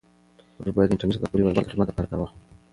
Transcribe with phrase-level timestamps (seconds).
[0.57, 2.39] موږ باید له انټرنیټ څخه د خپلو هیوادوالو د خدمت لپاره کار واخلو.